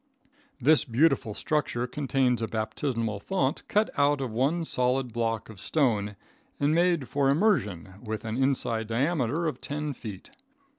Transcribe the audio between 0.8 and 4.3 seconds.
beautiful structure contains a baptismal font cut out